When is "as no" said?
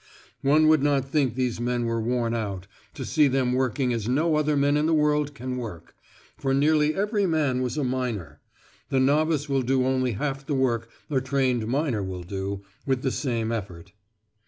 3.93-4.33